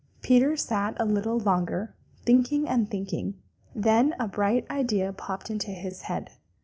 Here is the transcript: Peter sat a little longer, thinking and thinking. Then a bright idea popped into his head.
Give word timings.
Peter 0.23 0.57
sat 0.57 0.95
a 0.99 1.05
little 1.05 1.37
longer, 1.37 1.93
thinking 2.25 2.67
and 2.67 2.89
thinking. 2.89 3.35
Then 3.75 4.15
a 4.19 4.27
bright 4.27 4.65
idea 4.67 5.13
popped 5.13 5.51
into 5.51 5.69
his 5.69 6.01
head. 6.01 6.31